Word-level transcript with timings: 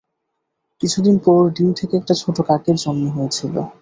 কিছুদিন 0.81 1.15
পর, 1.17 1.41
ডিম 1.49 1.69
থেকে 1.73 1.93
একটা 1.97 2.13
ছোট 2.13 2.37
কাকের 2.41 2.75
জন্ম 2.75 3.03
হয়েছিল। 3.15 3.55